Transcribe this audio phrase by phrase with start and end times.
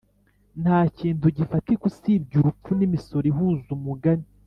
[0.61, 4.25] ntakintu gifatika usibye urupfu n'imisoro ihuza umugani